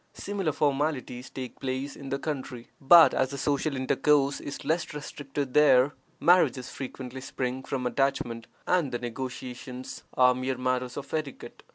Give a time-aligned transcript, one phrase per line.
[0.15, 5.53] Similar formalities take place in the country, but, as the social intercourse is less restricted
[5.53, 11.61] there, marriages frequently spring from attachment, and the negotiations are mere matters of etiquette.